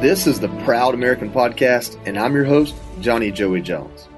[0.00, 4.08] This is the Proud American Podcast, and I'm your host, Johnny Joey Jones.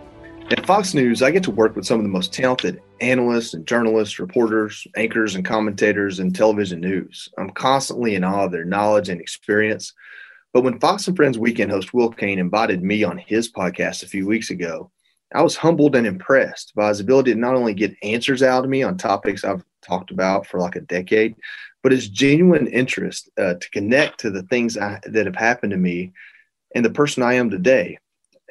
[0.52, 3.66] At Fox News, I get to work with some of the most talented analysts and
[3.66, 7.28] journalists, reporters, anchors, and commentators in television news.
[7.36, 9.92] I'm constantly in awe of their knowledge and experience.
[10.52, 14.08] But when Fox and Friends weekend host Will Cain invited me on his podcast a
[14.08, 14.92] few weeks ago,
[15.34, 18.70] I was humbled and impressed by his ability to not only get answers out of
[18.70, 21.34] me on topics I've talked about for like a decade,
[21.82, 25.76] but his genuine interest uh, to connect to the things I, that have happened to
[25.76, 26.12] me
[26.74, 27.98] and the person I am today.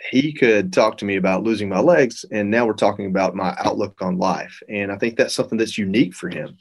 [0.09, 3.55] He could talk to me about losing my legs, and now we're talking about my
[3.63, 4.59] outlook on life.
[4.67, 6.57] And I think that's something that's unique for him.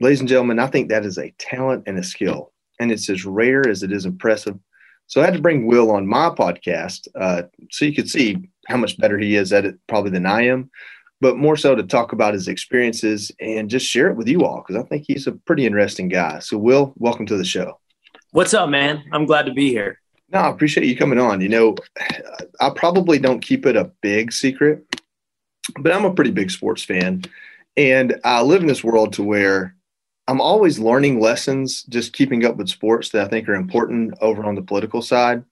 [0.00, 3.24] Ladies and gentlemen, I think that is a talent and a skill, and it's as
[3.24, 4.56] rare as it is impressive.
[5.08, 8.76] So I had to bring Will on my podcast uh, so you could see how
[8.76, 10.70] much better he is at it probably than I am
[11.20, 14.64] but more so to talk about his experiences and just share it with you all
[14.66, 16.38] because I think he's a pretty interesting guy.
[16.38, 17.78] So, Will, welcome to the show.
[18.32, 19.04] What's up, man?
[19.12, 19.98] I'm glad to be here.
[20.32, 21.40] No, I appreciate you coming on.
[21.40, 21.74] You know,
[22.60, 24.84] I probably don't keep it a big secret,
[25.80, 27.22] but I'm a pretty big sports fan.
[27.76, 29.74] And I live in this world to where
[30.28, 34.44] I'm always learning lessons, just keeping up with sports that I think are important over
[34.44, 35.42] on the political side.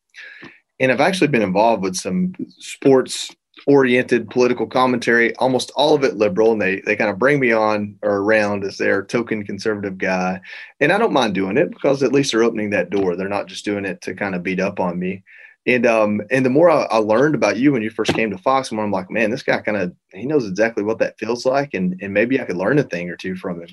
[0.78, 3.34] And I've actually been involved with some sports
[3.68, 7.52] oriented political commentary, almost all of it liberal, and they they kind of bring me
[7.52, 10.40] on or around as their token conservative guy.
[10.80, 13.14] And I don't mind doing it because at least they're opening that door.
[13.14, 15.22] They're not just doing it to kind of beat up on me.
[15.66, 18.38] And um and the more I, I learned about you when you first came to
[18.38, 21.44] Fox, and I'm like, man, this guy kind of he knows exactly what that feels
[21.44, 23.68] like, and and maybe I could learn a thing or two from him.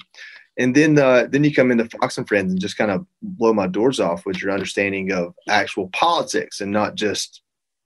[0.57, 3.53] And then uh, then you come into Fox and Friends and just kind of blow
[3.53, 7.41] my doors off with your understanding of actual politics and not just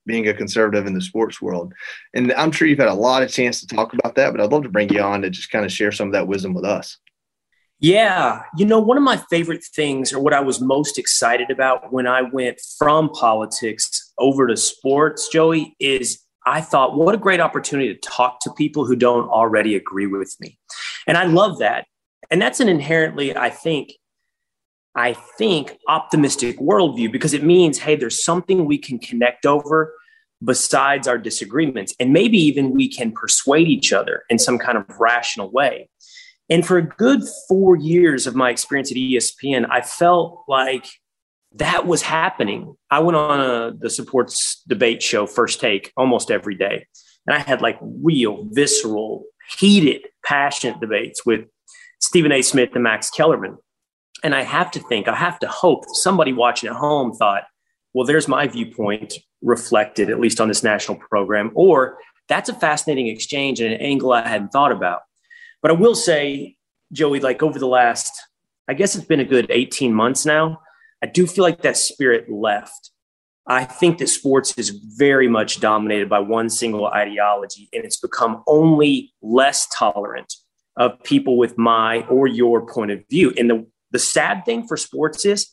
[0.10, 1.72] being a conservative in the sports world.
[2.16, 4.52] And I'm sure you've had a lot of chance to talk about that, but I'd
[4.52, 6.66] love to bring you on to just kind of share some of that wisdom with
[6.66, 6.98] us.
[7.80, 8.42] Yeah.
[8.58, 12.08] You know, one of my favorite things, or what I was most excited about when
[12.08, 17.94] I went from politics over to sports, Joey, is I thought, what a great opportunity
[17.94, 20.58] to talk to people who don't already agree with me.
[21.06, 21.86] And I love that.
[22.32, 23.94] And that's an inherently, I think,
[24.96, 29.94] I think, optimistic worldview because it means, hey, there's something we can connect over
[30.44, 31.94] besides our disagreements.
[32.00, 35.90] And maybe even we can persuade each other in some kind of rational way.
[36.50, 40.88] And for a good four years of my experience at ESPN, I felt like
[41.54, 42.76] that was happening.
[42.90, 46.88] I went on a, the sports debate show, First Take, almost every day.
[47.28, 49.26] And I had like real, visceral,
[49.58, 51.46] heated, passionate debates with
[52.00, 52.42] Stephen A.
[52.42, 53.58] Smith and Max Kellerman.
[54.24, 57.44] And I have to think, I have to hope somebody watching at home thought,
[57.94, 63.08] well, there's my viewpoint reflected, at least on this national program, or that's a fascinating
[63.08, 65.02] exchange and an angle I hadn't thought about.
[65.62, 66.56] But I will say,
[66.92, 68.14] Joey, like over the last,
[68.68, 70.60] I guess it's been a good 18 months now,
[71.04, 72.92] I do feel like that spirit left.
[73.48, 78.44] I think that sports is very much dominated by one single ideology, and it's become
[78.48, 80.32] only less tolerant
[80.78, 83.34] of people with my or your point of view.
[83.38, 85.50] And the, the sad thing for sports is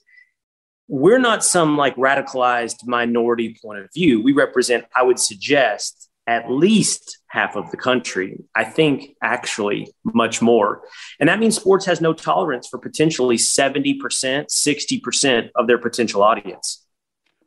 [0.88, 4.22] we're not some like radicalized minority point of view.
[4.22, 8.38] We represent, I would suggest, at least half of the country.
[8.54, 10.82] I think actually much more.
[11.20, 16.84] And that means sports has no tolerance for potentially 70%, 60% of their potential audience.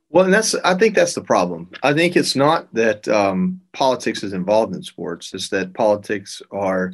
[0.09, 1.69] Well, and that's, I think that's the problem.
[1.83, 6.93] I think it's not that um, politics is involved in sports, it's that politics are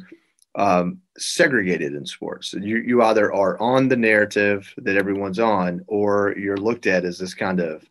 [0.56, 2.54] um, segregated in sports.
[2.54, 7.18] You, you either are on the narrative that everyone's on, or you're looked at as
[7.18, 7.84] this kind of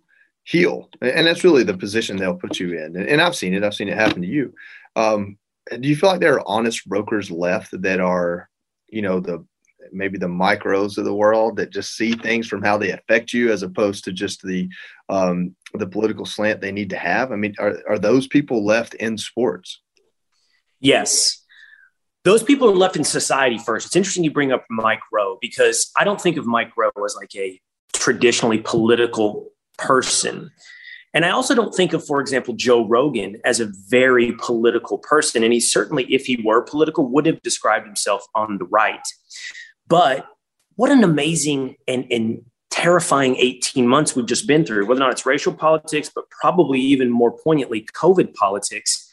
[0.44, 0.89] heel.
[1.01, 2.95] And that's really the position they'll put you in.
[2.95, 4.53] And, I've seen it, I've seen it happen to you.
[4.95, 5.38] Um,
[5.79, 8.50] do you feel like there are honest brokers left that are,
[8.88, 9.45] you know, the
[9.91, 13.33] maybe the Mike Rowes of the world that just see things from how they affect
[13.33, 14.69] you as opposed to just the
[15.09, 17.31] um, the political slant they need to have?
[17.31, 19.81] I mean, are, are those people left in sports?
[20.79, 21.44] Yes,
[22.25, 23.86] those people are left in society first.
[23.86, 27.16] It's interesting you bring up Mike Rowe because I don't think of Mike Rowe as
[27.16, 27.62] like a
[27.94, 30.51] traditionally political person.
[31.13, 35.44] And I also don't think of, for example, Joe Rogan as a very political person.
[35.44, 39.07] And he certainly, if he were political, would have described himself on the right.
[39.88, 40.25] But
[40.75, 45.12] what an amazing and, and terrifying 18 months we've just been through, whether or not
[45.12, 49.05] it's racial politics, but probably even more poignantly, COVID politics.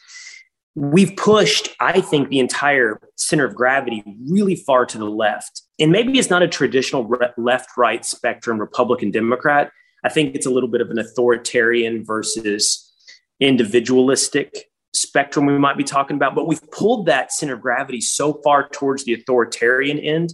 [0.75, 5.61] We've pushed, I think, the entire center of gravity really far to the left.
[5.79, 9.71] And maybe it's not a traditional left right spectrum, Republican, Democrat
[10.03, 12.91] I think it's a little bit of an authoritarian versus
[13.39, 16.35] individualistic spectrum we might be talking about.
[16.35, 20.33] But we've pulled that center of gravity so far towards the authoritarian end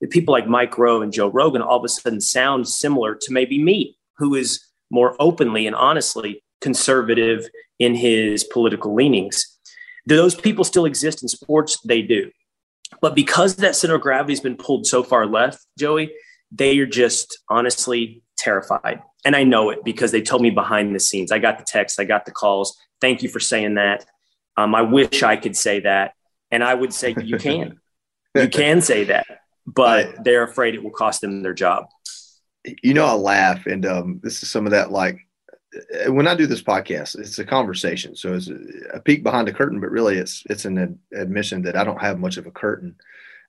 [0.00, 3.32] that people like Mike Rowe and Joe Rogan all of a sudden sound similar to
[3.32, 7.48] maybe me, who is more openly and honestly conservative
[7.78, 9.55] in his political leanings.
[10.06, 11.78] Do those people still exist in sports?
[11.84, 12.30] They do.
[13.00, 16.12] But because that center of gravity has been pulled so far left, Joey,
[16.52, 19.02] they are just honestly terrified.
[19.24, 21.32] And I know it because they told me behind the scenes.
[21.32, 22.76] I got the text, I got the calls.
[23.00, 24.06] Thank you for saying that.
[24.56, 26.12] Um, I wish I could say that.
[26.50, 27.80] And I would say you can.
[28.36, 29.26] you can say that,
[29.66, 31.86] but they're afraid it will cost them their job.
[32.82, 35.25] You know, I laugh, and um, this is some of that like
[35.76, 38.16] Uh, when I do this podcast, it's a conversation.
[38.16, 38.50] So it's
[38.92, 42.00] a peek behind the curtain, but really it's it's an ad- admission that I don't
[42.00, 42.96] have much of a curtain.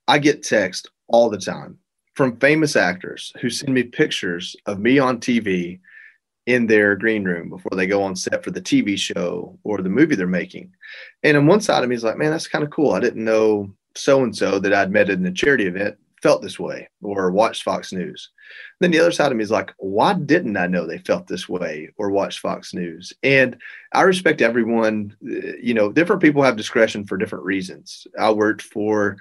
[0.08, 1.78] I get text all the time
[2.16, 5.80] from famous actors who send me pictures of me on TV
[6.48, 9.90] in their green room before they go on set for the TV show or the
[9.90, 10.72] movie they're making.
[11.24, 12.94] And on one side of me is like, man, that's kind of cool.
[12.94, 16.60] I didn't know so and so that I'd met in a charity event felt this
[16.60, 18.30] way or watched Fox News.
[18.80, 21.48] Then the other side of me is like, why didn't I know they felt this
[21.48, 23.14] way or watched Fox News?
[23.24, 23.58] And
[23.94, 25.16] I respect everyone.
[25.24, 28.08] Uh, you know, different people have discretion for different reasons.
[28.20, 29.18] I worked for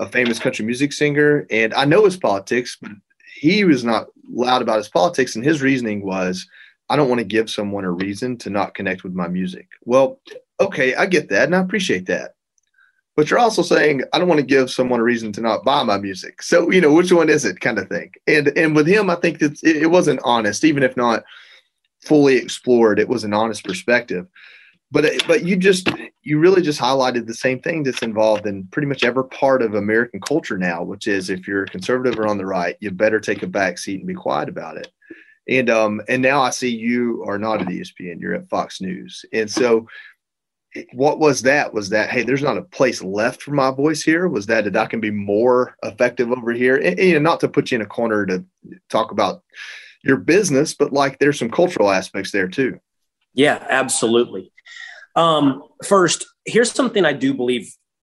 [0.00, 2.92] a famous country music singer, and I know his politics, but
[3.36, 5.36] he was not loud about his politics.
[5.36, 6.46] And his reasoning was,
[6.90, 9.68] I don't want to give someone a reason to not connect with my music.
[9.84, 10.20] Well,
[10.60, 12.33] okay, I get that, and I appreciate that.
[13.16, 15.82] But you're also saying I don't want to give someone a reason to not buy
[15.82, 16.42] my music.
[16.42, 18.12] So you know, which one is it, kind of thing.
[18.26, 21.24] And and with him, I think that it, it wasn't honest, even if not
[22.02, 22.98] fully explored.
[22.98, 24.26] It was an honest perspective
[24.94, 25.90] but but you just
[26.22, 29.74] you really just highlighted the same thing that's involved in pretty much every part of
[29.74, 33.42] American culture now, which is if you're conservative or on the right, you better take
[33.42, 34.92] a back seat and be quiet about it.
[35.48, 39.24] And um and now I see you are not at ESPN, you're at Fox News,
[39.32, 39.88] and so
[40.92, 41.72] what was that?
[41.72, 44.28] Was that hey, there's not a place left for my voice here?
[44.28, 46.76] Was that that I can be more effective over here?
[46.76, 48.44] And, and, you know, not to put you in a corner to
[48.88, 49.42] talk about
[50.02, 52.78] your business, but like there's some cultural aspects there too.
[53.32, 54.52] Yeah, absolutely.
[55.16, 57.72] Um, first, here's something I do believe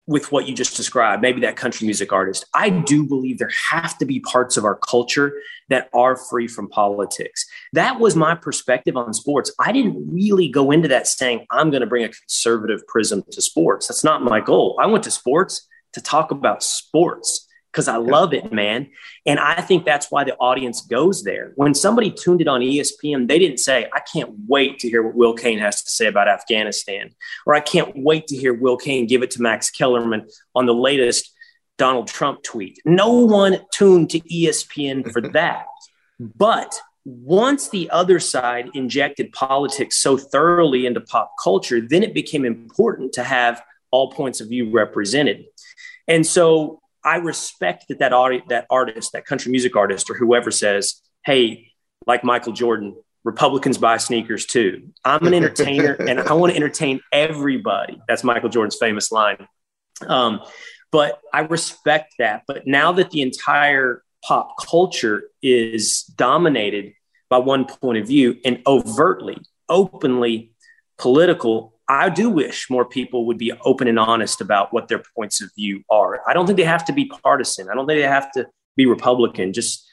[0.09, 2.47] with what you just described, maybe that country music artist.
[2.55, 5.35] I do believe there have to be parts of our culture
[5.69, 7.47] that are free from politics.
[7.75, 9.53] That was my perspective on sports.
[9.61, 13.43] I didn't really go into that saying, I'm going to bring a conservative prism to
[13.43, 13.87] sports.
[13.87, 14.79] That's not my goal.
[14.81, 17.47] I went to sports to talk about sports
[17.79, 18.91] because I love it, man.
[19.25, 21.53] And I think that's why the audience goes there.
[21.55, 25.15] When somebody tuned it on ESPN, they didn't say, I can't wait to hear what
[25.15, 27.15] Will Cain has to say about Afghanistan,
[27.47, 30.27] or I can't wait to hear Will Cain give it to Max Kellerman
[30.57, 31.33] on the latest
[31.77, 32.81] Donald Trump tweet.
[32.85, 35.67] No one tuned to ESPN for that.
[36.19, 42.45] But once the other side injected politics so thoroughly into pop culture, then it became
[42.45, 45.45] important to have all points of view represented.
[46.09, 50.51] And so I respect that that, audi- that artist, that country music artist, or whoever
[50.51, 51.73] says, "Hey,
[52.07, 57.01] like Michael Jordan, Republicans buy sneakers too." I'm an entertainer, and I want to entertain
[57.13, 58.01] everybody.
[58.09, 59.47] That's Michael Jordan's famous line.
[60.07, 60.41] Um,
[60.91, 62.43] but I respect that.
[62.47, 66.95] But now that the entire pop culture is dominated
[67.29, 69.39] by one point of view and overtly,
[69.69, 70.53] openly
[70.99, 75.41] political, I do wish more people would be open and honest about what their points
[75.41, 76.21] of view are.
[76.29, 77.69] I don't think they have to be partisan.
[77.71, 79.55] I don't think they have to be Republican.
[79.55, 79.87] Just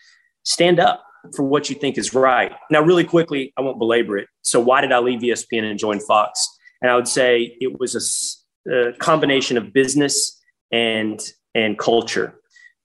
[0.43, 1.03] stand up
[1.35, 2.51] for what you think is right.
[2.69, 4.27] Now, really quickly, I won't belabor it.
[4.41, 6.45] So, why did I leave ESPN and join Fox?
[6.81, 10.39] And I would say it was a, a combination of business
[10.71, 11.19] and
[11.53, 12.35] and culture.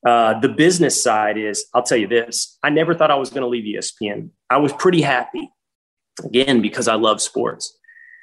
[0.06, 3.42] Uh, the business side is, I'll tell you this: I never thought I was going
[3.42, 4.30] to leave ESPN.
[4.48, 5.50] I was pretty happy,
[6.24, 7.76] again, because I love sports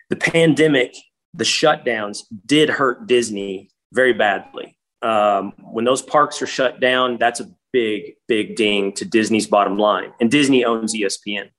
[0.09, 0.95] the pandemic,
[1.33, 4.77] the shutdowns did hurt Disney very badly.
[5.01, 9.77] Um, when those parks are shut down, that's a big, big ding to Disney's bottom
[9.77, 10.11] line.
[10.19, 11.49] And Disney owns ESPN.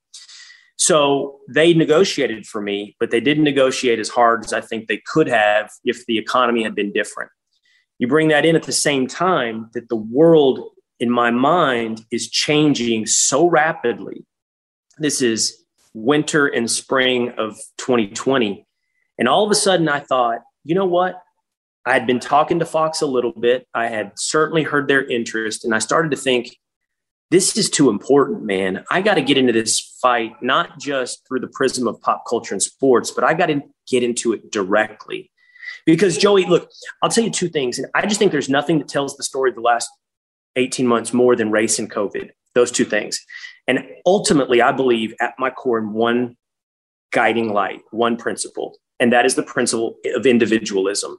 [0.77, 5.03] So they negotiated for me, but they didn't negotiate as hard as I think they
[5.07, 7.31] could have if the economy had been different.
[7.99, 12.31] You bring that in at the same time that the world, in my mind, is
[12.31, 14.25] changing so rapidly.
[14.99, 15.65] This is
[16.05, 18.67] winter and spring of 2020.
[19.19, 21.21] And all of a sudden, I thought, you know what?
[21.85, 23.67] I had been talking to Fox a little bit.
[23.75, 26.57] I had certainly heard their interest, and I started to think,
[27.31, 28.85] this is too important, man.
[28.91, 32.55] I got to get into this fight, not just through the prism of pop culture
[32.55, 35.31] and sports, but I got to get into it directly.
[35.85, 36.71] Because, Joey, look,
[37.03, 37.79] I'll tell you two things.
[37.79, 39.91] And I just think there's nothing that tells the story of the last
[40.57, 43.25] 18 months more than race and COVID, those two things.
[43.67, 46.37] And ultimately, I believe at my core in one
[47.13, 51.19] guiding light, one principle, and that is the principle of individualism.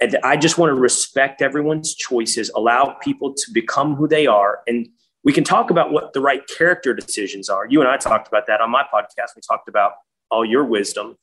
[0.00, 4.60] And I just want to respect everyone's choices, allow people to become who they are.
[4.66, 4.88] And
[5.22, 7.66] we can talk about what the right character decisions are.
[7.66, 9.34] You and I talked about that on my podcast.
[9.36, 9.92] We talked about
[10.30, 11.16] all your wisdom,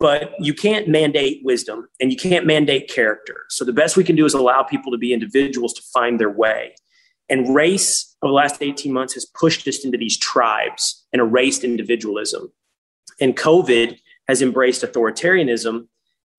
[0.00, 3.44] but you can't mandate wisdom and you can't mandate character.
[3.50, 6.30] So the best we can do is allow people to be individuals to find their
[6.30, 6.74] way.
[7.28, 11.64] And race over the last 18 months has pushed us into these tribes and erased
[11.64, 12.52] individualism.
[13.20, 15.86] And COVID has embraced authoritarianism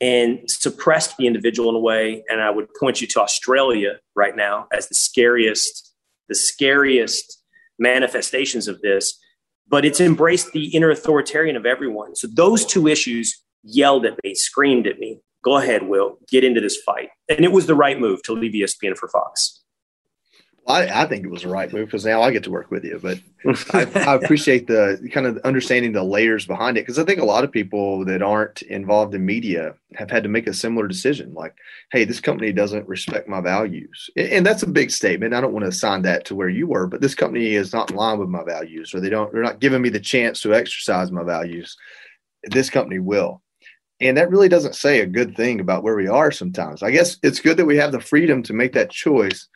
[0.02, 2.24] and suppressed the individual in a way.
[2.30, 5.94] And I would point you to Australia right now as the scariest,
[6.28, 7.42] the scariest
[7.80, 9.18] manifestations of this.
[9.68, 12.16] But it's embraced the inner authoritarian of everyone.
[12.16, 15.20] So those two issues yelled at me, screamed at me.
[15.44, 17.10] Go ahead, Will, get into this fight.
[17.30, 19.64] And it was the right move to leave ESPN for Fox.
[20.68, 22.84] I, I, think it was the right move because now I get to work with
[22.84, 23.00] you.
[23.00, 23.20] But
[23.72, 27.26] I, I, appreciate the kind of understanding the layers behind it because I think a
[27.26, 31.36] lot of people that aren't involved in media have had to make a similar decision.
[31.36, 31.56] Like,
[31.92, 35.36] hey, this company doesn't respect my values, and that's a big statement.
[35.36, 37.92] I don't want to assign that to where you were, but this company is not
[37.92, 39.32] in line with my values, or they don't.
[39.32, 41.78] They're not giving me the chance to exercise my values.
[42.44, 43.42] This company will.
[44.02, 46.84] And that really doesn't say a good thing about where we are sometimes.
[46.84, 49.48] I guess it's good that we have the freedom to make that choice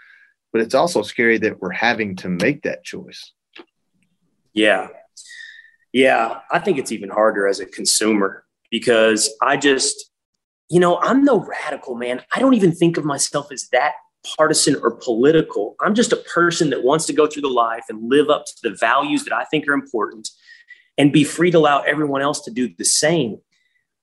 [0.52, 3.34] but it's also scary that we're having to make that choice.
[4.54, 4.88] Yeah.
[5.94, 6.40] Yeah.
[6.52, 10.12] I think it's even harder as a consumer because I just,
[10.70, 12.22] you know, I'm no radical, man.
[12.34, 13.94] I don't even think of myself as that
[14.38, 15.76] partisan or political.
[15.82, 18.54] I'm just a person that wants to go through the life and live up to
[18.64, 20.30] the values that I think are important
[20.98, 23.38] and be free to allow everyone else to do the same.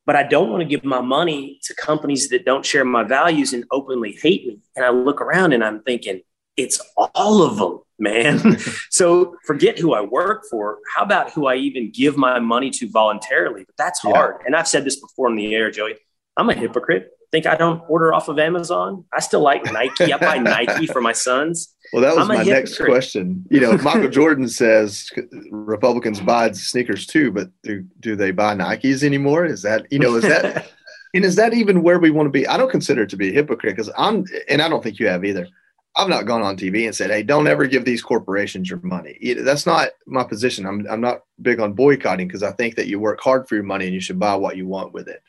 [0.07, 3.53] But I don't want to give my money to companies that don't share my values
[3.53, 4.61] and openly hate me.
[4.75, 6.23] And I look around and I'm thinking,
[6.57, 8.59] it's all of them, man.
[8.91, 10.79] so forget who I work for.
[10.95, 13.65] How about who I even give my money to voluntarily?
[13.65, 14.37] But that's hard.
[14.41, 14.47] Yeah.
[14.47, 15.97] And I've said this before in the air, Joey.
[16.37, 17.11] I'm a hypocrite.
[17.33, 19.05] Think I don't order off of Amazon?
[19.13, 20.13] I still like Nike.
[20.13, 21.75] I buy Nike for my sons.
[21.93, 23.45] Well, that was I'm my next question.
[23.51, 25.11] You know, Michael Jordan says
[25.51, 29.45] Republicans buy sneakers too, but do, do they buy Nikes anymore?
[29.45, 30.71] Is that, you know, is that,
[31.15, 32.47] and is that even where we want to be?
[32.47, 35.09] I don't consider it to be a hypocrite because I'm, and I don't think you
[35.09, 35.49] have either.
[35.97, 39.19] I've not gone on TV and said, "Hey, don't ever give these corporations your money."
[39.39, 40.67] That's not my position.
[40.67, 43.65] I'm I'm not big on boycotting because I think that you work hard for your
[43.65, 45.23] money and you should buy what you want with it.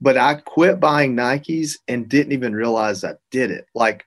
[0.00, 3.66] But I quit buying Nikes and didn't even realize I did it.
[3.74, 4.04] Like,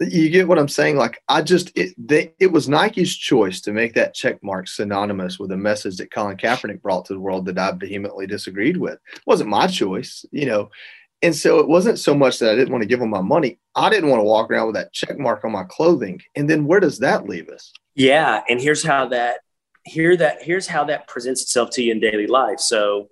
[0.00, 0.96] you get what I'm saying?
[0.96, 5.38] Like, I just it they, it was Nike's choice to make that check mark synonymous
[5.38, 9.00] with a message that Colin Kaepernick brought to the world that I vehemently disagreed with.
[9.12, 10.70] It wasn't my choice, you know.
[11.24, 13.58] And so it wasn't so much that I didn't want to give them my money.
[13.74, 16.20] I didn't want to walk around with that check mark on my clothing.
[16.36, 17.72] And then where does that leave us?
[17.94, 18.42] Yeah.
[18.46, 19.38] And here's how that
[19.86, 22.60] here that here's how that presents itself to you in daily life.
[22.60, 23.08] So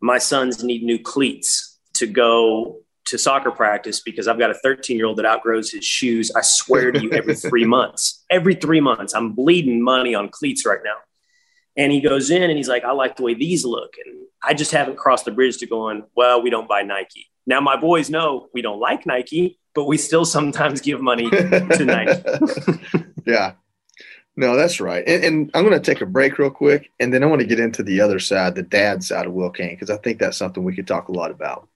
[0.00, 4.96] my sons need new cleats to go to soccer practice because I've got a 13
[4.96, 6.32] year old that outgrows his shoes.
[6.34, 10.64] I swear to you, every three months, every three months, I'm bleeding money on cleats
[10.64, 10.96] right now.
[11.76, 13.96] And he goes in and he's like, I like the way these look.
[14.02, 17.29] And I just haven't crossed the bridge to going, well, we don't buy Nike.
[17.46, 21.84] Now, my boys know we don't like Nike, but we still sometimes give money to
[21.84, 23.04] Nike.
[23.26, 23.52] yeah.
[24.36, 25.04] No, that's right.
[25.06, 27.46] And, and I'm going to take a break real quick, and then I want to
[27.46, 30.36] get into the other side, the dad side of Will Cain, because I think that's
[30.36, 31.68] something we could talk a lot about.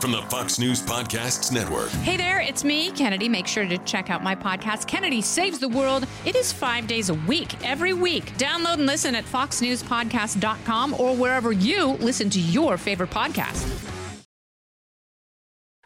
[0.00, 1.88] From the Fox News Podcasts Network.
[1.90, 3.28] Hey there, it's me, Kennedy.
[3.28, 6.06] Make sure to check out my podcast, Kennedy Saves the World.
[6.24, 8.24] It is five days a week, every week.
[8.38, 14.03] Download and listen at foxnewspodcast.com or wherever you listen to your favorite podcast.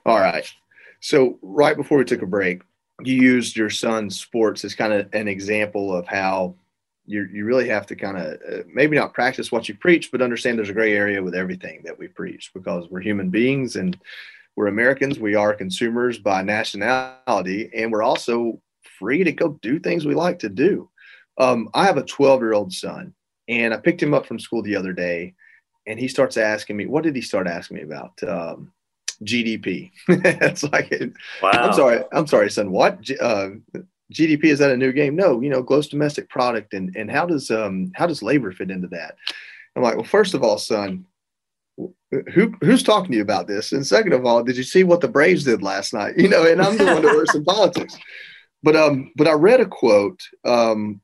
[0.07, 0.50] All right.
[1.00, 2.62] So right before we took a break,
[3.02, 6.55] you used your son's sports as kind of an example of how
[7.07, 10.23] you you really have to kind of uh, maybe not practice what you preach, but
[10.23, 13.99] understand there's a gray area with everything that we preach because we're human beings and
[14.57, 15.19] we're Americans.
[15.19, 18.61] We are consumers by nationality, and we're also
[18.99, 20.90] free to go do things we like to do.
[21.38, 23.14] Um, I have a 12 year old son,
[23.49, 25.35] and I picked him up from school the other day,
[25.87, 28.73] and he starts asking me, "What did he start asking me about?" Um,
[29.25, 29.90] GDP.
[30.08, 30.92] it's like,
[31.42, 31.50] wow.
[31.52, 32.70] I'm sorry, I'm sorry, son.
[32.70, 33.08] What?
[33.20, 33.50] Uh,
[34.12, 35.16] GDP is that a new game?
[35.16, 38.70] No, you know, gross domestic product, and and how does um how does labor fit
[38.70, 39.16] into that?
[39.76, 41.04] I'm like, well, first of all, son,
[42.32, 43.72] who who's talking to you about this?
[43.72, 46.14] And second of all, did you see what the Braves did last night?
[46.18, 47.96] You know, and I'm the one that works in politics.
[48.62, 51.00] But um, but I read a quote um,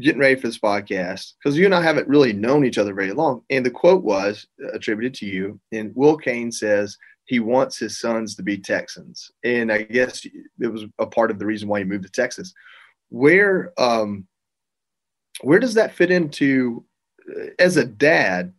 [0.00, 3.12] getting ready for this podcast because you and I haven't really known each other very
[3.12, 5.60] long, and the quote was attributed to you.
[5.72, 10.68] And Will Cain says he wants his sons to be Texans, and I guess it
[10.68, 12.52] was a part of the reason why he moved to Texas.
[13.08, 14.26] Where um,
[15.40, 16.84] where does that fit into
[17.58, 18.52] as a dad?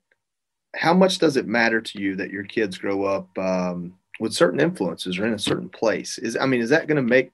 [0.76, 4.60] how much does it matter to you that your kids grow up um, with certain
[4.60, 6.18] influences or in a certain place?
[6.18, 7.32] Is I mean, is that going to make?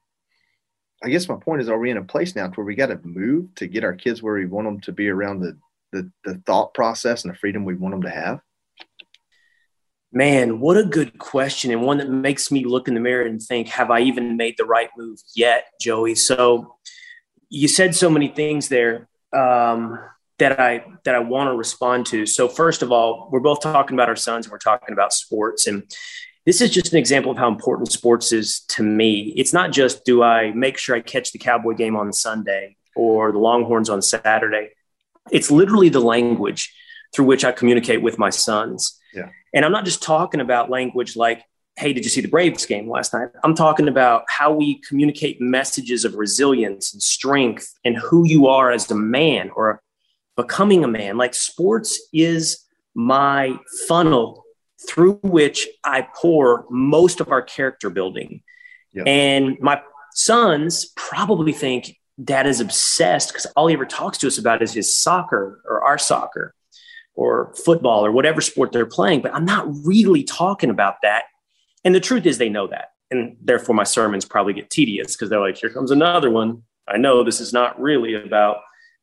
[1.03, 2.99] I guess my point is, are we in a place now where we got to
[3.03, 5.57] move to get our kids where we want them to be around the,
[5.91, 8.39] the the thought process and the freedom we want them to have?
[10.13, 13.41] Man, what a good question, and one that makes me look in the mirror and
[13.41, 16.15] think, have I even made the right move yet, Joey?
[16.15, 16.75] So,
[17.49, 19.07] you said so many things there.
[19.33, 19.99] Um,
[20.41, 22.25] that I that I want to respond to.
[22.25, 25.67] So first of all, we're both talking about our sons and we're talking about sports
[25.67, 25.83] and
[26.45, 29.33] this is just an example of how important sports is to me.
[29.37, 33.31] It's not just do I make sure I catch the Cowboy game on Sunday or
[33.31, 34.69] the Longhorns on Saturday.
[35.29, 36.73] It's literally the language
[37.13, 38.99] through which I communicate with my sons.
[39.13, 39.29] Yeah.
[39.53, 41.43] And I'm not just talking about language like,
[41.77, 43.29] hey, did you see the Braves game last night?
[43.43, 48.71] I'm talking about how we communicate messages of resilience and strength and who you are
[48.71, 49.81] as a man or
[50.35, 51.17] becoming a man.
[51.17, 54.43] Like sports is my funnel
[54.87, 58.43] through which I pour most of our character building.
[58.93, 59.07] Yep.
[59.07, 59.81] And my
[60.13, 64.73] sons probably think dad is obsessed because all he ever talks to us about is
[64.73, 66.53] his soccer or our soccer
[67.15, 69.21] or football or whatever sport they're playing.
[69.21, 71.23] But I'm not really talking about that.
[71.83, 72.89] And the truth is, they know that.
[73.09, 76.63] And therefore, my sermons probably get tedious because they're like, here comes another one.
[76.87, 78.57] I know this is not really about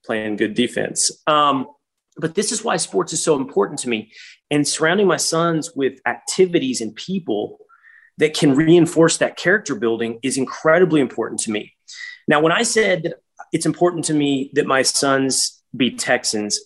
[0.05, 1.11] playing good defense.
[1.27, 1.67] Um,
[2.17, 4.13] but this is why sports is so important to me.
[4.51, 7.59] And surrounding my sons with activities and people
[8.17, 11.75] that can reinforce that character building is incredibly important to me.
[12.27, 16.61] Now, when I said that it's important to me that my sons be Texans,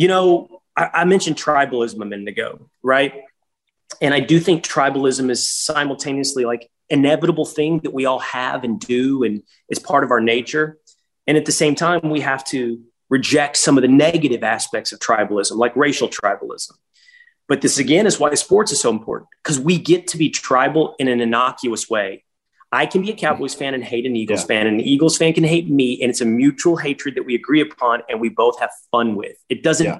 [0.00, 3.12] you know, I, I mentioned tribalism a minute ago, right?
[4.00, 8.80] And I do think tribalism is simultaneously like inevitable thing that we all have and
[8.80, 10.78] do and is part of our nature
[11.30, 14.98] and at the same time, we have to reject some of the negative aspects of
[14.98, 16.72] tribalism, like racial tribalism.
[17.46, 20.96] But this again is why sports is so important because we get to be tribal
[20.98, 22.24] in an innocuous way.
[22.72, 24.46] I can be a Cowboys fan and hate an Eagles yeah.
[24.46, 27.34] fan, and an Eagles fan can hate me, and it's a mutual hatred that we
[27.34, 29.36] agree upon and we both have fun with.
[29.48, 29.98] It doesn't, yeah.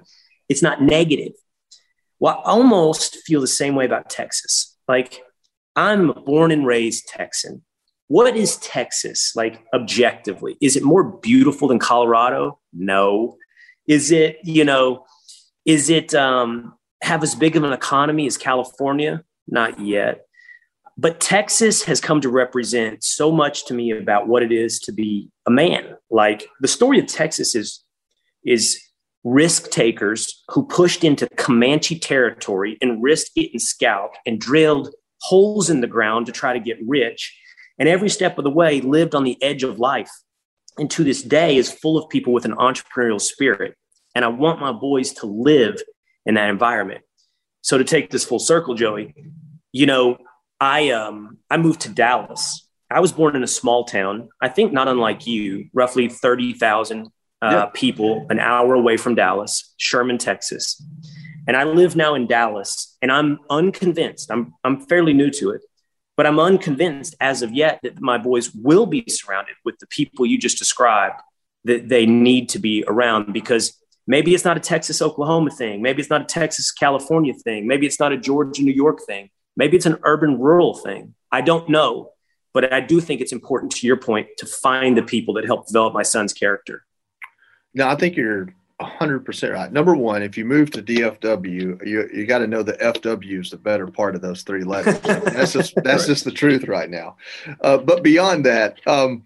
[0.49, 1.33] it's not negative.
[2.21, 4.77] Well, I almost feel the same way about Texas.
[4.87, 5.21] Like,
[5.75, 7.65] I'm a born and raised Texan
[8.11, 10.57] what is Texas like objectively?
[10.61, 12.59] Is it more beautiful than Colorado?
[12.73, 13.37] No.
[13.87, 15.05] Is it, you know,
[15.65, 19.23] is it um, have as big of an economy as California?
[19.47, 20.27] Not yet.
[21.01, 24.93] But Texas has come to represent so much to me about what it is to
[24.93, 25.97] be a man.
[26.11, 27.83] Like the story of Texas is
[28.45, 28.79] is
[29.25, 35.81] risk takers who pushed into Comanche territory and risked getting scalped and drilled holes in
[35.81, 37.35] the ground to try to get rich
[37.79, 40.11] and every step of the way lived on the edge of life.
[40.77, 43.75] And to this day is full of people with an entrepreneurial spirit.
[44.15, 45.81] And I want my boys to live
[46.27, 47.01] in that environment.
[47.63, 49.15] So to take this full circle, Joey,
[49.73, 50.19] you know,
[50.61, 52.67] I um I moved to Dallas.
[52.91, 54.29] I was born in a small town.
[54.41, 57.09] I think not unlike you, roughly thirty thousand
[57.43, 57.67] uh, yeah.
[57.73, 60.83] people, an hour away from Dallas, Sherman, Texas.
[61.49, 64.31] And I live now in Dallas, and I'm unconvinced.
[64.31, 65.63] I'm I'm fairly new to it
[66.21, 70.27] but I'm unconvinced as of yet that my boys will be surrounded with the people
[70.27, 71.19] you just described
[71.65, 75.81] that they need to be around because maybe it's not a Texas, Oklahoma thing.
[75.81, 77.67] Maybe it's not a Texas, California thing.
[77.67, 79.31] Maybe it's not a Georgia, New York thing.
[79.61, 81.15] Maybe it's an urban, rural thing.
[81.31, 82.13] I don't know.
[82.55, 85.67] But I do think it's important to your point to find the people that help
[85.67, 86.87] develop my son's character.
[87.75, 89.71] No, I think you're hundred percent right.
[89.71, 93.51] Number one, if you move to DFW, you you got to know the FW is
[93.51, 94.99] the better part of those three letters.
[95.01, 97.19] that's just that's just the truth right now.
[97.61, 99.25] Uh, but beyond that, um,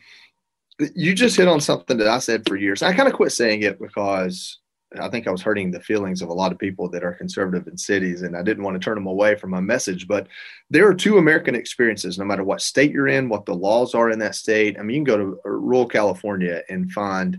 [0.97, 2.83] you just hit on something that I said for years.
[2.83, 4.59] I kind of quit saying it because
[5.01, 7.67] I think I was hurting the feelings of a lot of people that are conservative
[7.67, 10.07] in cities, and I didn't want to turn them away from my message.
[10.07, 10.29] But
[10.71, 14.11] there are two American experiences, no matter what state you're in, what the laws are
[14.11, 14.79] in that state.
[14.79, 17.39] I mean, you can go to uh, rural California and find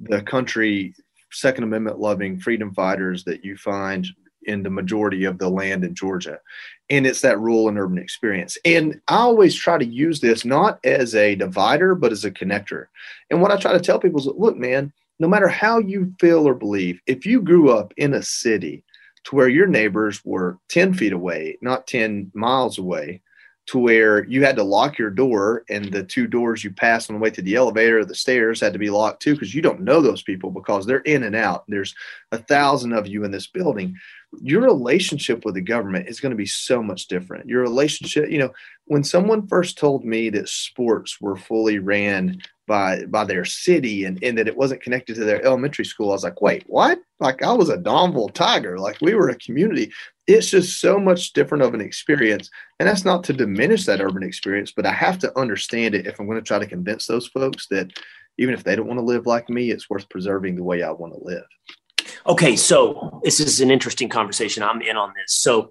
[0.00, 0.94] the country
[1.32, 4.06] Second Amendment loving freedom fighters that you find
[4.44, 6.38] in the majority of the land in Georgia.
[6.88, 8.56] And it's that rural and urban experience.
[8.64, 12.86] And I always try to use this not as a divider, but as a connector.
[13.30, 16.46] And what I try to tell people is look, man, no matter how you feel
[16.46, 18.84] or believe, if you grew up in a city
[19.24, 23.22] to where your neighbors were 10 feet away, not 10 miles away,
[23.66, 27.16] to where you had to lock your door and the two doors you pass on
[27.16, 29.60] the way to the elevator or the stairs had to be locked too because you
[29.60, 31.64] don't know those people because they're in and out.
[31.66, 31.94] There's
[32.30, 33.96] a thousand of you in this building.
[34.40, 37.48] Your relationship with the government is going to be so much different.
[37.48, 38.52] Your relationship, you know,
[38.84, 44.22] when someone first told me that sports were fully ran by by their city and,
[44.22, 46.10] and that it wasn't connected to their elementary school.
[46.10, 47.00] I was like, wait, what?
[47.20, 48.78] Like I was a Donville Tiger.
[48.78, 49.92] Like we were a community.
[50.26, 52.50] It's just so much different of an experience.
[52.80, 56.18] And that's not to diminish that urban experience, but I have to understand it if
[56.18, 57.92] I'm going to try to convince those folks that
[58.38, 60.90] even if they don't want to live like me, it's worth preserving the way I
[60.90, 61.44] want to live.
[62.26, 64.62] Okay, so this is an interesting conversation.
[64.62, 65.34] I'm in on this.
[65.34, 65.70] So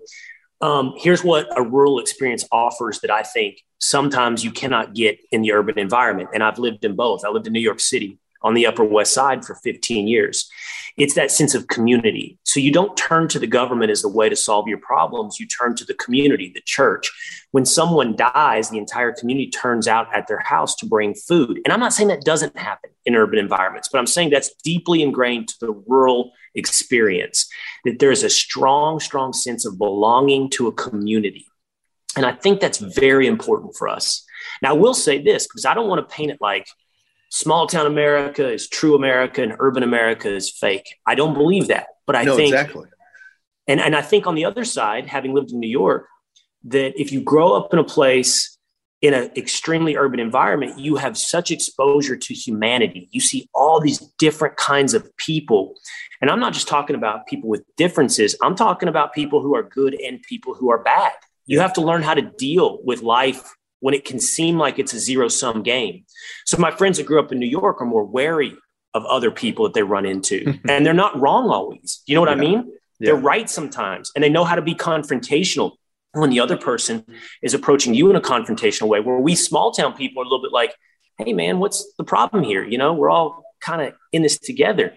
[0.62, 5.42] um, here's what a rural experience offers that I think sometimes you cannot get in
[5.42, 6.30] the urban environment.
[6.34, 7.26] And I've lived in both.
[7.26, 10.50] I lived in New York City on the Upper West Side for 15 years.
[10.98, 12.38] It's that sense of community.
[12.44, 15.40] So you don't turn to the government as the way to solve your problems.
[15.40, 17.12] You turn to the community, the church.
[17.52, 21.60] When someone dies, the entire community turns out at their house to bring food.
[21.66, 25.02] And I'm not saying that doesn't happen in urban environments, but I'm saying that's deeply
[25.02, 27.48] ingrained to the rural experience,
[27.84, 31.46] that there's a strong, strong sense of belonging to a community.
[32.18, 34.26] And I think that's very important for us.
[34.62, 36.68] Now, I will say this because I don't want to paint it like
[37.30, 40.96] small town America is true America and urban America is fake.
[41.06, 41.88] I don't believe that.
[42.06, 42.88] But I no, think exactly.
[43.68, 46.08] And, and I think on the other side, having lived in New York,
[46.66, 48.58] that if you grow up in a place
[49.02, 53.10] in an extremely urban environment, you have such exposure to humanity.
[53.12, 55.76] You see all these different kinds of people.
[56.22, 59.64] And I'm not just talking about people with differences, I'm talking about people who are
[59.64, 61.14] good and people who are bad.
[61.46, 64.94] You have to learn how to deal with life when it can seem like it's
[64.94, 66.06] a zero sum game.
[66.46, 68.56] So my friends that grew up in New York are more wary
[68.94, 70.58] of other people that they run into.
[70.68, 72.02] and they're not wrong always.
[72.08, 72.36] You know what yeah.
[72.36, 72.72] I mean?
[73.00, 73.12] Yeah.
[73.12, 75.74] They're right sometimes and they know how to be confrontational
[76.14, 77.06] when the other person
[77.44, 79.02] is approaching you in a confrontational way.
[79.02, 80.74] Where we small town people are a little bit like,
[81.18, 82.64] hey man, what's the problem here?
[82.64, 84.94] You know, we're all kind of in this together.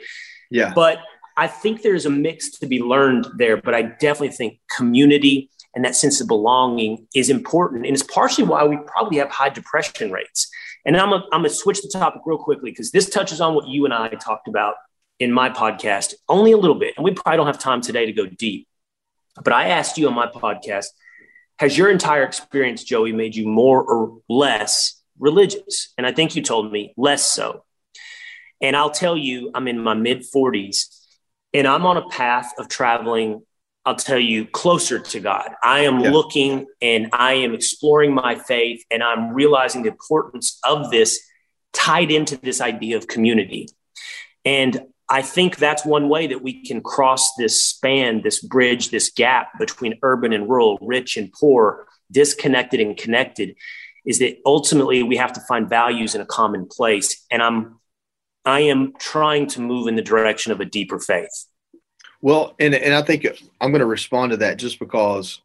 [0.50, 0.72] Yeah.
[0.74, 0.98] But
[1.36, 5.84] I think there's a mix to be learned there, but I definitely think community and
[5.84, 7.86] that sense of belonging is important.
[7.86, 10.50] And it's partially why we probably have high depression rates.
[10.84, 13.84] And I'm going to switch the topic real quickly because this touches on what you
[13.84, 14.74] and I talked about
[15.20, 16.94] in my podcast only a little bit.
[16.96, 18.66] And we probably don't have time today to go deep.
[19.42, 20.86] But I asked you on my podcast
[21.58, 25.92] Has your entire experience, Joey, made you more or less religious?
[25.96, 27.64] And I think you told me less so.
[28.60, 30.86] And I'll tell you, I'm in my mid 40s
[31.54, 33.42] and I'm on a path of traveling
[33.88, 35.50] I'll tell you, closer to God.
[35.62, 36.10] I am yeah.
[36.10, 41.18] looking and I am exploring my faith and I'm realizing the importance of this
[41.72, 43.68] tied into this idea of community.
[44.44, 49.10] And I think that's one way that we can cross this span, this bridge, this
[49.10, 53.56] gap between urban and rural, rich and poor, disconnected and connected,
[54.04, 57.24] is that ultimately we have to find values in a common place.
[57.30, 57.80] And I'm
[58.44, 61.46] I am trying to move in the direction of a deeper faith.
[62.20, 63.26] Well, and and I think
[63.60, 65.40] I'm going to respond to that just because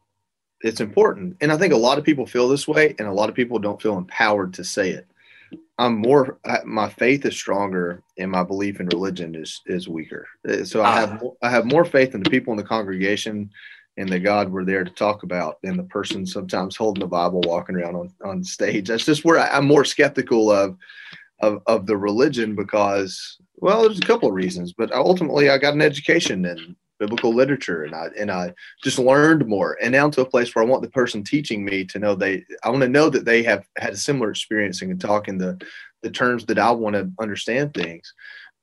[0.60, 1.36] it's important.
[1.40, 3.58] And I think a lot of people feel this way, and a lot of people
[3.58, 5.06] don't feel empowered to say it.
[5.78, 6.38] I'm more.
[6.64, 10.26] My faith is stronger, and my belief in religion is is weaker.
[10.48, 13.50] Uh, so I have I have more faith in the people in the congregation
[13.96, 17.40] and the God we're there to talk about than the person sometimes holding the Bible,
[17.44, 18.88] walking around on on stage.
[18.88, 20.76] That's just where I, I'm more skeptical of
[21.44, 25.74] of of the religion because well, there's a couple of reasons, but ultimately I got
[25.74, 30.20] an education in biblical literature and I and I just learned more and now to
[30.20, 32.88] a place where I want the person teaching me to know they I want to
[32.88, 35.60] know that they have had a similar experience and can talk in the
[36.02, 38.12] the terms that I want to understand things.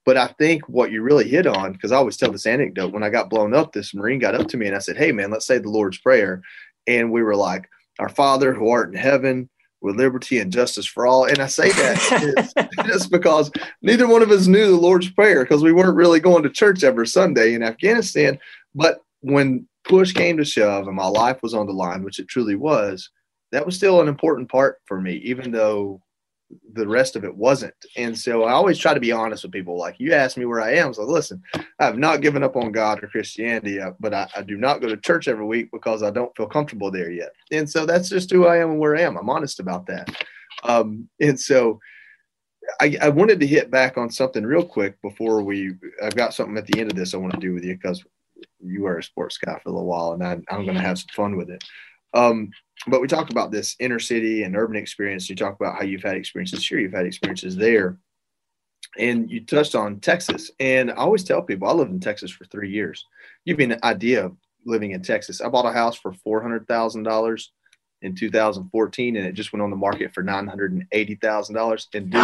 [0.06, 3.04] But I think what you really hit on, because I always tell this anecdote, when
[3.04, 5.30] I got blown up, this Marine got up to me and I said, Hey man,
[5.30, 6.42] let's say the Lord's Prayer.
[6.88, 9.50] And we were like, Our Father who art in heaven,
[9.82, 11.26] with liberty and justice for all.
[11.26, 15.64] And I say that just because neither one of us knew the Lord's Prayer because
[15.64, 18.40] we weren't really going to church every Sunday in Afghanistan.
[18.76, 22.28] But when push came to shove and my life was on the line, which it
[22.28, 23.10] truly was,
[23.52, 26.02] that was still an important part for me, even though
[26.74, 27.74] the rest of it wasn't.
[27.96, 29.78] And so I always try to be honest with people.
[29.78, 32.72] Like you asked me where I am, so listen, I have not given up on
[32.72, 36.12] God or Christianity, but I, I, do not go to church every week because I
[36.12, 37.32] don't feel comfortable there yet.
[37.52, 39.18] And so that's just who I am and where I am.
[39.18, 40.10] I'm honest about that.
[40.64, 41.80] Um, and so
[42.80, 45.74] I, I, wanted to hit back on something real quick before we.
[46.04, 48.04] I've got something at the end of this I want to do with you because
[48.60, 51.00] you are a sports guy for a little while, and I, I'm going to have
[51.00, 51.64] some fun with it.
[52.14, 52.52] Um,
[52.88, 55.30] but we talk about this inner city and urban experience.
[55.30, 57.98] You talk about how you've had experiences here, you've had experiences there.
[58.98, 60.52] And you touched on Texas.
[60.60, 63.06] And I always tell people I lived in Texas for three years.
[63.46, 65.40] Give me an idea of living in Texas.
[65.40, 67.48] I bought a house for $400,000
[68.02, 71.88] in 2014 and it just went on the market for $980,000.
[71.94, 72.22] And dude,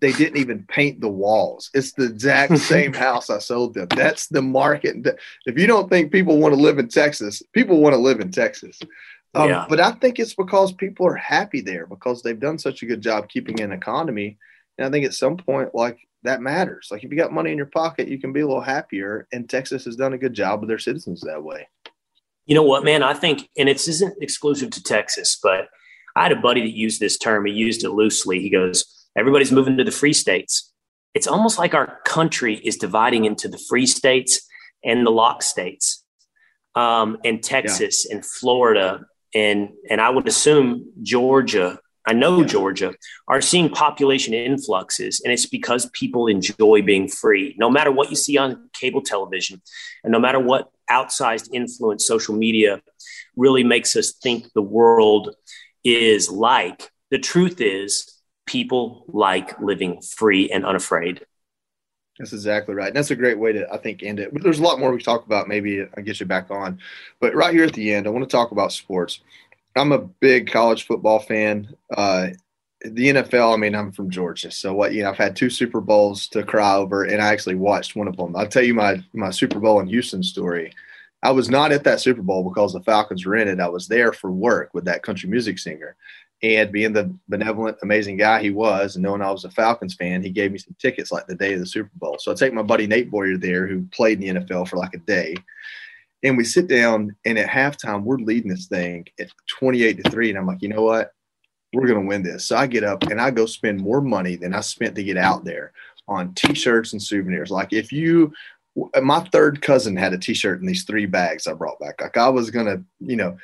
[0.00, 1.70] they didn't even paint the walls.
[1.74, 3.88] It's the exact same house I sold them.
[3.88, 5.06] That's the market.
[5.46, 8.30] If you don't think people want to live in Texas, people want to live in
[8.30, 8.78] Texas.
[9.34, 9.66] Um, yeah.
[9.68, 13.00] But I think it's because people are happy there because they've done such a good
[13.00, 14.38] job keeping an economy.
[14.78, 16.88] And I think at some point, like that matters.
[16.90, 19.28] Like if you got money in your pocket, you can be a little happier.
[19.32, 21.68] And Texas has done a good job with their citizens that way.
[22.46, 23.02] You know what, man?
[23.02, 25.68] I think, and it isn't exclusive to Texas, but
[26.16, 27.46] I had a buddy that used this term.
[27.46, 28.40] He used it loosely.
[28.40, 30.72] He goes, Everybody's moving to the free states.
[31.14, 34.46] It's almost like our country is dividing into the free states
[34.84, 36.04] and the lock states,
[36.74, 38.16] um, and Texas yeah.
[38.16, 39.00] and Florida
[39.34, 41.78] and and I would assume Georgia.
[42.06, 42.46] I know yeah.
[42.46, 42.94] Georgia
[43.28, 47.54] are seeing population influxes, and it's because people enjoy being free.
[47.58, 49.60] No matter what you see on cable television,
[50.02, 52.80] and no matter what outsized influence social media
[53.36, 55.34] really makes us think the world
[55.84, 58.19] is like, the truth is
[58.50, 61.24] people like living free and unafraid.
[62.18, 62.88] That's exactly right.
[62.88, 64.32] And that's a great way to, I think, end it.
[64.32, 65.46] But there's a lot more we talk about.
[65.46, 66.80] Maybe I'll get you back on.
[67.20, 69.20] But right here at the end, I want to talk about sports.
[69.76, 71.74] I'm a big college football fan.
[71.96, 72.30] Uh,
[72.82, 74.50] the NFL, I mean, I'm from Georgia.
[74.50, 77.54] So what, you know, I've had two Super Bowls to cry over, and I actually
[77.54, 78.34] watched one of them.
[78.34, 80.72] I'll tell you my, my Super Bowl in Houston story.
[81.22, 83.60] I was not at that Super Bowl because the Falcons were in it.
[83.60, 85.94] I was there for work with that country music singer.
[86.42, 90.22] And being the benevolent, amazing guy he was, and knowing I was a Falcons fan,
[90.22, 92.16] he gave me some tickets like the day of the Super Bowl.
[92.18, 94.94] So I take my buddy Nate Boyer there, who played in the NFL for like
[94.94, 95.36] a day.
[96.22, 100.30] And we sit down, and at halftime, we're leading this thing at 28 to 3.
[100.30, 101.12] And I'm like, you know what?
[101.74, 102.46] We're going to win this.
[102.46, 105.16] So I get up and I go spend more money than I spent to get
[105.16, 105.72] out there
[106.08, 107.50] on t shirts and souvenirs.
[107.50, 108.32] Like, if you,
[109.02, 112.00] my third cousin had a t shirt in these three bags I brought back.
[112.00, 113.36] Like, I was going to, you know,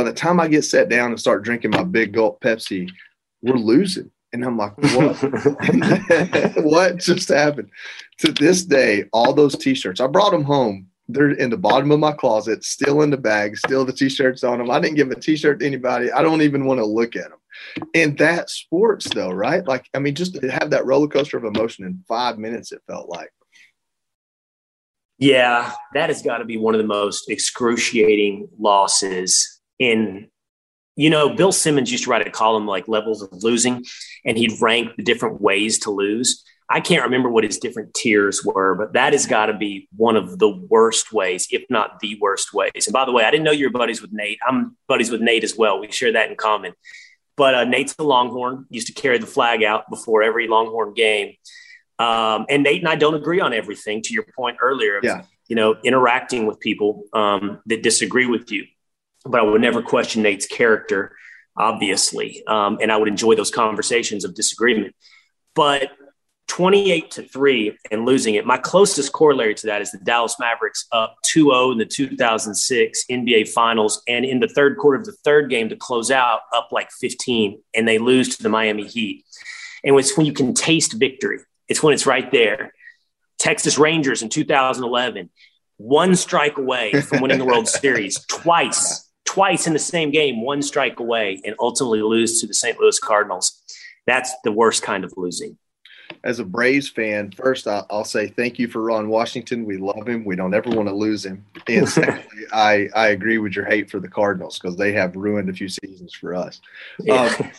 [0.00, 2.90] by the time I get set down and start drinking my big gulp Pepsi,
[3.42, 4.10] we're losing.
[4.32, 5.14] And I'm like, what?
[6.64, 7.68] what just happened?
[8.20, 10.86] To this day, all those t-shirts, I brought them home.
[11.06, 14.56] They're in the bottom of my closet, still in the bag, still the t-shirts on
[14.56, 14.70] them.
[14.70, 16.10] I didn't give a t-shirt to anybody.
[16.10, 17.38] I don't even want to look at them.
[17.94, 19.66] And that sports though, right?
[19.66, 22.80] Like, I mean, just to have that roller coaster of emotion in five minutes, it
[22.86, 23.30] felt like.
[25.18, 30.30] Yeah, that has got to be one of the most excruciating losses in
[30.96, 33.84] you know, Bill Simmons used to write a column like levels of losing,
[34.24, 36.44] and he'd rank the different ways to lose.
[36.68, 40.14] I can't remember what his different tiers were, but that has got to be one
[40.14, 42.86] of the worst ways, if not the worst ways.
[42.86, 44.38] And by the way, I didn't know you were buddies with Nate.
[44.46, 45.80] I'm buddies with Nate as well.
[45.80, 46.74] We share that in common.
[47.34, 51.34] But uh, Nate's a Longhorn, used to carry the flag out before every Longhorn game.
[51.98, 55.00] Um, and Nate and I don't agree on everything, to your point earlier.
[55.02, 55.22] Yeah.
[55.48, 58.66] You know, interacting with people um, that disagree with you
[59.24, 61.16] but I would never question Nate's character,
[61.56, 62.42] obviously.
[62.46, 64.94] Um, and I would enjoy those conversations of disagreement.
[65.54, 65.90] But
[66.48, 70.86] 28 to 3 and losing it, my closest corollary to that is the Dallas Mavericks
[70.90, 74.02] up 2 0 in the 2006 NBA Finals.
[74.08, 77.62] And in the third quarter of the third game to close out, up like 15,
[77.74, 79.24] and they lose to the Miami Heat.
[79.84, 82.72] And it's when you can taste victory, it's when it's right there.
[83.38, 85.30] Texas Rangers in 2011,
[85.78, 90.60] one strike away from winning the World Series twice twice in the same game, one
[90.60, 92.80] strike away, and ultimately lose to the St.
[92.80, 93.62] Louis Cardinals.
[94.04, 95.56] That's the worst kind of losing.
[96.24, 99.64] As a Braves fan, first I'll say thank you for Ron Washington.
[99.64, 100.24] We love him.
[100.24, 101.44] We don't ever want to lose him.
[101.68, 105.48] And secondly, I, I agree with your hate for the Cardinals because they have ruined
[105.48, 106.60] a few seasons for us.
[106.98, 107.32] Yeah.
[107.38, 107.52] Um,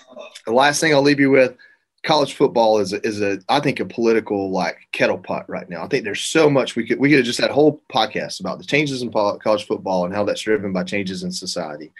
[0.45, 1.55] the last thing I'll leave you with–
[2.03, 5.83] college football is a, is a I think a political like kettle pot right now.
[5.83, 8.39] I think there's so much we could we could have just had a whole podcast
[8.39, 11.91] about the changes in college football and how that's driven by changes in society.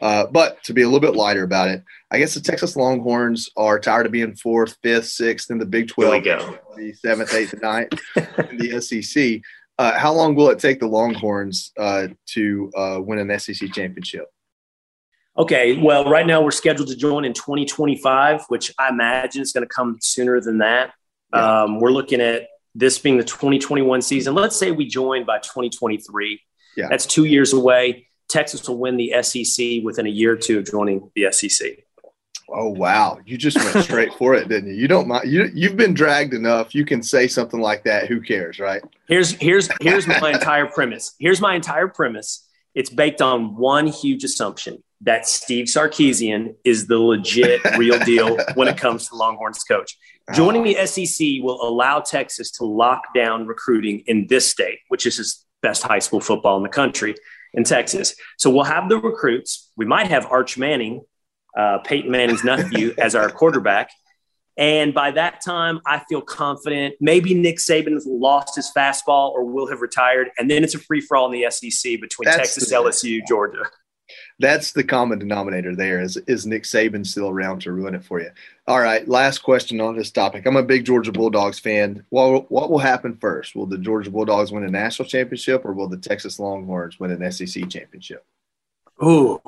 [0.00, 3.50] Uh, but to be a little bit lighter about it, I guess the Texas Longhorns
[3.56, 6.22] are tired of being fourth, fifth, sixth in the Big Twelve,
[6.76, 8.00] the seventh, eighth, and ninth
[8.50, 9.40] in the SEC.
[9.76, 14.26] Uh, how long will it take the Longhorns uh, to uh, win an SEC championship?
[15.38, 19.62] Okay, well, right now we're scheduled to join in 2025, which I imagine is going
[19.62, 20.92] to come sooner than that.
[21.32, 21.62] Yeah.
[21.62, 24.34] Um, we're looking at this being the 2021 season.
[24.34, 26.40] Let's say we join by 2023.
[26.76, 26.88] Yeah.
[26.88, 28.08] That's two years away.
[28.28, 31.84] Texas will win the SEC within a year or two of joining the SEC.
[32.50, 33.18] Oh wow!
[33.26, 34.76] You just went straight for it, didn't you?
[34.76, 35.30] You don't mind.
[35.30, 36.74] You you've been dragged enough.
[36.74, 38.06] You can say something like that.
[38.06, 38.80] Who cares, right?
[39.06, 41.14] Here's here's here's my entire premise.
[41.18, 42.47] Here's my entire premise.
[42.78, 48.68] It's baked on one huge assumption that Steve Sarkisian is the legit real deal when
[48.68, 49.98] it comes to Longhorns coach.
[50.32, 55.16] Joining the SEC will allow Texas to lock down recruiting in this state, which is
[55.16, 57.16] his best high school football in the country
[57.52, 58.14] in Texas.
[58.36, 59.72] So we'll have the recruits.
[59.76, 61.00] We might have Arch Manning
[61.56, 63.90] uh, Peyton Manning's nephew as our quarterback.
[64.58, 66.96] And by that time, I feel confident.
[67.00, 70.30] Maybe Nick Saban has lost his fastball or will have retired.
[70.36, 73.20] And then it's a free for all in the SEC between That's Texas, the, LSU,
[73.26, 73.62] Georgia.
[74.40, 78.20] That's the common denominator there is, is Nick Saban still around to ruin it for
[78.20, 78.30] you?
[78.66, 80.44] All right, last question on this topic.
[80.44, 82.04] I'm a big Georgia Bulldogs fan.
[82.08, 83.54] What, what will happen first?
[83.54, 87.30] Will the Georgia Bulldogs win a national championship or will the Texas Longhorns win an
[87.30, 88.24] SEC championship?
[89.02, 89.40] Ooh,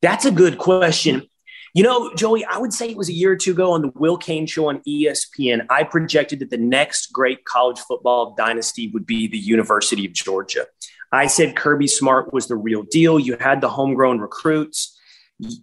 [0.00, 1.28] that's a good question.
[1.74, 3.92] You know, Joey, I would say it was a year or two ago on the
[3.96, 5.66] Will Cain show on ESPN.
[5.70, 10.66] I projected that the next great college football dynasty would be the University of Georgia.
[11.10, 13.18] I said Kirby Smart was the real deal.
[13.18, 14.96] You had the homegrown recruits.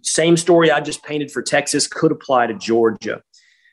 [0.02, 3.22] Same story I just painted for Texas could apply to Georgia.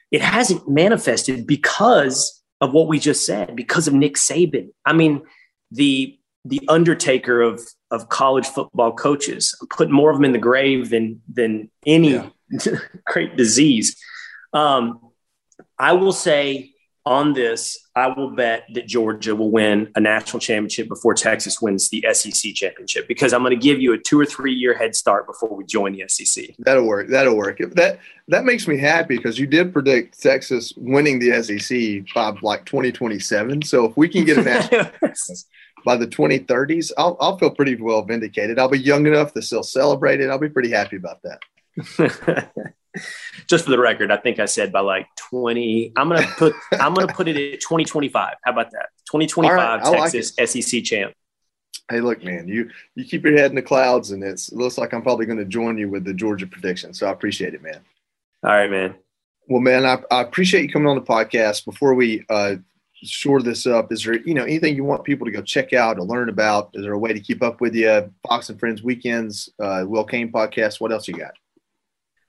[0.10, 4.70] It hasn't manifested because of what we just said, because of Nick Saban.
[4.86, 5.24] I mean,
[5.72, 6.19] the
[6.50, 9.56] the undertaker of of college football coaches.
[9.70, 12.30] Put more of them in the grave than than any yeah.
[13.06, 13.96] great disease.
[14.54, 15.00] Um,
[15.78, 16.74] I will say
[17.06, 21.90] on this, I will bet that Georgia will win a national championship before Texas wins
[21.90, 24.96] the SEC championship because I'm going to give you a two or three year head
[24.96, 26.56] start before we join the SEC.
[26.60, 27.08] That'll work.
[27.10, 27.58] That'll work.
[27.76, 32.66] That that makes me happy because you did predict Texas winning the SEC by like
[32.66, 33.64] 2027.
[33.64, 34.92] So if we can get a national
[35.86, 38.60] by the 2030s, I'll, I'll feel pretty well vindicated.
[38.60, 40.30] I'll be young enough to still celebrate it.
[40.30, 42.50] I'll be pretty happy about that.
[43.48, 45.94] Just for the record, I think I said by like 20.
[45.96, 48.36] I'm gonna put I'm gonna put it at 2025.
[48.44, 48.90] How about that?
[49.12, 51.14] 2025 right, Texas like SEC champ.
[51.90, 54.94] Hey, look, man, you you keep your head in the clouds, and it looks like
[54.94, 56.94] I'm probably going to join you with the Georgia prediction.
[56.94, 57.80] So I appreciate it, man.
[58.44, 58.96] All right, man.
[59.48, 61.66] Well, man, I, I appreciate you coming on the podcast.
[61.66, 62.58] Before we uh,
[63.04, 65.98] shore this up, is there you know anything you want people to go check out
[65.98, 66.72] or learn about?
[66.74, 68.14] Is there a way to keep up with you?
[68.28, 70.80] Fox and Friends weekends, uh, Will Cain podcast.
[70.80, 71.32] What else you got?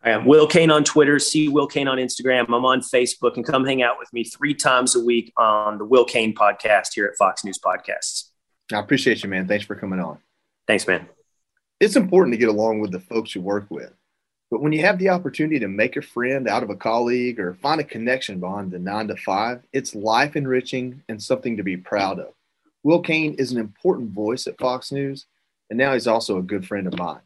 [0.03, 1.19] I am Will Cain on Twitter.
[1.19, 2.47] See Will Cain on Instagram.
[2.49, 5.85] I'm on Facebook, and come hang out with me three times a week on the
[5.85, 8.31] Will Cain podcast here at Fox News Podcasts.
[8.73, 9.47] I appreciate you, man.
[9.47, 10.19] Thanks for coming on.
[10.67, 11.09] Thanks, man.
[11.81, 13.93] It's important to get along with the folks you work with.
[14.51, 17.55] But when you have the opportunity to make a friend out of a colleague or
[17.55, 21.77] find a connection bond the nine to five, it's life enriching and something to be
[21.77, 22.33] proud of.
[22.83, 25.27] Will Cain is an important voice at Fox News,
[25.69, 27.21] and now he's also a good friend of mine.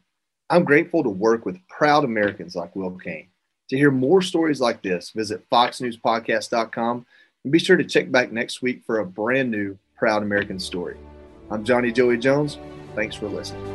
[0.49, 3.27] I'm grateful to work with proud Americans like Will Cain.
[3.69, 7.05] To hear more stories like this, visit foxnewspodcast.com
[7.43, 10.97] and be sure to check back next week for a brand new Proud American story.
[11.49, 12.59] I'm Johnny Joey Jones.
[12.95, 13.74] Thanks for listening.